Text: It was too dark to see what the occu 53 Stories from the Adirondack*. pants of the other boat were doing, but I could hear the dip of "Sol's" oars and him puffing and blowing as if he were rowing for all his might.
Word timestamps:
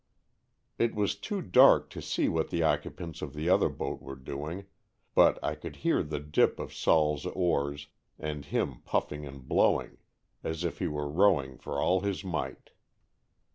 It 0.79 0.95
was 0.95 1.13
too 1.15 1.43
dark 1.43 1.91
to 1.91 2.01
see 2.01 2.27
what 2.27 2.49
the 2.49 2.61
occu 2.61 2.85
53 2.85 2.89
Stories 2.89 2.95
from 2.95 2.95
the 2.95 2.95
Adirondack*. 2.95 2.97
pants 2.97 3.21
of 3.21 3.33
the 3.35 3.49
other 3.49 3.69
boat 3.69 4.01
were 4.01 4.15
doing, 4.15 4.65
but 5.13 5.43
I 5.43 5.53
could 5.53 5.75
hear 5.75 6.01
the 6.01 6.19
dip 6.19 6.59
of 6.59 6.73
"Sol's" 6.73 7.27
oars 7.27 7.87
and 8.17 8.43
him 8.45 8.81
puffing 8.83 9.27
and 9.27 9.47
blowing 9.47 9.99
as 10.43 10.63
if 10.63 10.79
he 10.79 10.87
were 10.87 11.07
rowing 11.07 11.59
for 11.59 11.79
all 11.79 11.99
his 12.01 12.23
might. 12.23 12.71